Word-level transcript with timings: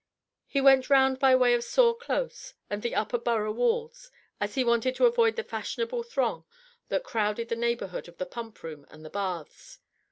He 0.47 0.61
went 0.61 0.89
round 0.89 1.19
by 1.19 1.35
way 1.35 1.53
of 1.53 1.63
Saw 1.63 1.93
Close 1.93 2.55
and 2.71 2.81
the 2.81 2.95
Upper 2.95 3.19
Borough 3.19 3.51
Walls, 3.51 4.11
as 4.39 4.55
he 4.55 4.63
wanted 4.63 4.95
to 4.95 5.05
avoid 5.05 5.35
the 5.35 5.43
fashionable 5.43 6.01
throng 6.01 6.43
that 6.89 7.03
crowded 7.03 7.49
the 7.49 7.55
neighbourhood 7.55 8.07
of 8.07 8.17
the 8.17 8.25
Pump 8.25 8.63
Room 8.63 8.87
and 8.89 9.05
the 9.05 9.11
Baths. 9.11 9.77